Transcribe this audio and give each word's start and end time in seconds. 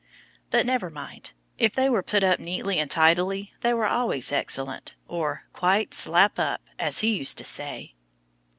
But, 0.49 0.65
never 0.65 0.89
mind, 0.89 1.33
if 1.59 1.73
they 1.75 1.87
were 1.87 2.01
put 2.01 2.23
up 2.23 2.39
neatly 2.39 2.79
and 2.79 2.89
tidily 2.89 3.53
they 3.61 3.71
were 3.71 3.85
always 3.85 4.31
"excellent," 4.31 4.95
or 5.07 5.43
"quite 5.53 5.93
slap 5.93 6.39
up" 6.39 6.63
as 6.79 7.01
he 7.01 7.09
used 7.15 7.37
to 7.37 7.43
say. 7.43 7.93